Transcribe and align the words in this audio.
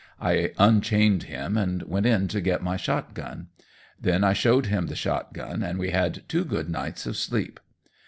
I 0.19 0.51
unchained 0.57 1.25
him 1.29 1.55
and 1.57 1.83
went 1.83 2.07
in 2.07 2.27
to 2.29 2.41
get 2.41 2.63
my 2.63 2.75
shotgun. 2.75 3.49
Then 3.99 4.23
I 4.23 4.33
showed 4.33 4.65
him 4.65 4.87
the 4.87 4.95
shotgun, 4.95 5.61
and 5.61 5.77
we 5.77 5.91
had 5.91 6.23
two 6.27 6.43
good 6.43 6.71
nights 6.71 7.05
of 7.05 7.15
sleep. 7.15 7.59